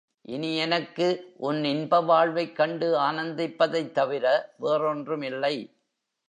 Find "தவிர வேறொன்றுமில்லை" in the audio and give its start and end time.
3.91-5.55